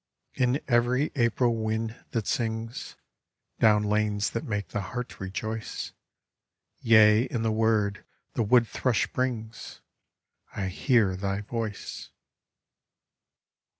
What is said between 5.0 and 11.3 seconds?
rejoice; Yea, in the word the wood thrush brings, I hear